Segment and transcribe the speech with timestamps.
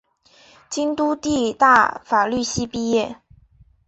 [0.71, 3.17] 京都帝大法律系毕业。